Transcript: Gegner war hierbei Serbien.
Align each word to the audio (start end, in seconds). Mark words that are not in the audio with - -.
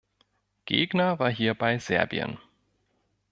Gegner 0.65 1.19
war 1.19 1.29
hierbei 1.29 1.77
Serbien. 1.77 2.39